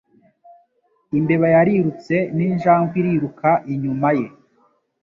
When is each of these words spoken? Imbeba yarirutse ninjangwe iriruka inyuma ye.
Imbeba 1.17 1.47
yarirutse 1.55 2.15
ninjangwe 2.35 2.95
iriruka 3.01 3.49
inyuma 3.73 4.09
ye. 4.19 4.27